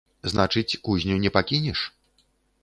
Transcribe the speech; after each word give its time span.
Значыць, 0.31 0.77
кузню 0.87 1.19
не 1.27 1.33
пакінеш? 1.37 1.85